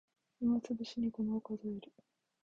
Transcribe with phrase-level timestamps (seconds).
[0.39, 1.93] 暇つぶしにごまを数える